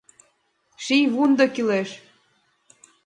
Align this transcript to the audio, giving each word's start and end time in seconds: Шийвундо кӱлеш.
Шийвундо 0.83 1.45
кӱлеш. 1.53 1.89